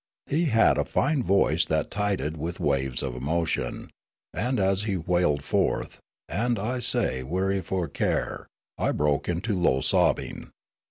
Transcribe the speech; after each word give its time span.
He 0.25 0.45
had 0.45 0.79
a 0.79 0.83
fine 0.83 1.21
voice 1.21 1.63
that 1.65 1.91
tided 1.91 2.35
with 2.35 2.59
waves 2.59 3.03
of 3.03 3.15
emotion; 3.15 3.91
and 4.33 4.59
as 4.59 4.85
he 4.85 4.97
wailed 4.97 5.43
forth," 5.43 5.99
And 6.27 6.57
I 6.57 6.79
sae 6.79 7.21
weary, 7.21 7.61
fu' 7.61 7.83
o' 7.83 7.87
care," 7.87 8.47
I 8.79 8.93
broke 8.93 9.29
into 9.29 9.53
low 9.55 9.79
sobbing. 9.81 10.49